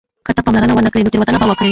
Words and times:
که 0.25 0.31
ته 0.35 0.41
پاملرنه 0.45 0.73
ونه 0.75 0.89
کړې 0.91 1.03
نو 1.03 1.11
تېروتنه 1.13 1.37
به 1.39 1.47
وکړې. 1.49 1.69